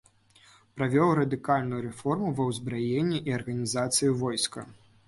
[0.77, 4.71] Правёў радыкальную рэформу ва ўзбраенні і арганізацыі войска.